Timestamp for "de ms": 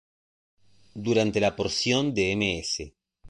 2.15-2.91